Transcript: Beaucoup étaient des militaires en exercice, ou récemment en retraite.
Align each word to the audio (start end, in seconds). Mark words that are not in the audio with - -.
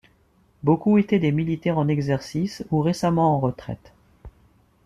Beaucoup 0.63 0.97
étaient 0.97 1.19
des 1.19 1.31
militaires 1.31 1.77
en 1.77 1.87
exercice, 1.87 2.65
ou 2.71 2.81
récemment 2.81 3.35
en 3.35 3.39
retraite. 3.39 3.93